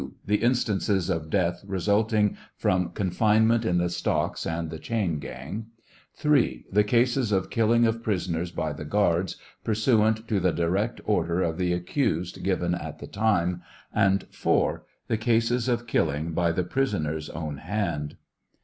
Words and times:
The 0.25 0.37
instances 0.41 1.11
of 1.11 1.29
death 1.29 1.63
resulting 1.63 2.35
from 2.57 2.89
confinement 2.89 3.65
in 3.65 3.77
the 3.77 3.87
stocks 3.87 4.47
and 4.47 4.71
the 4.71 4.79
chain 4.79 5.19
gang. 5.19 5.67
3. 6.15 6.65
The 6.71 6.83
cases 6.83 7.31
of 7.31 7.51
killing 7.51 7.85
of 7.85 8.01
prisoners 8.01 8.49
by 8.49 8.73
the 8.73 8.83
guards, 8.83 9.35
pursuant 9.63 10.27
to 10.27 10.39
the 10.39 10.51
direct 10.53 11.01
order 11.05 11.43
of 11.43 11.59
the 11.59 11.71
accused 11.71 12.41
given 12.41 12.73
at 12.73 12.97
the 12.97 13.05
time; 13.05 13.61
and 13.93 14.25
4. 14.31 14.83
The 15.07 15.17
cases 15.17 15.67
of 15.69 15.85
killing 15.85 16.31
by 16.33 16.51
the 16.51 16.63
prisoner's 16.63 17.29
own 17.29 17.57
hand. 17.57 18.15